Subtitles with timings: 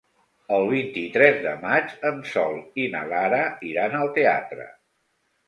[0.55, 3.43] El vint-i-tres de maig en Sol i na Lara
[3.75, 4.69] iran al teatre.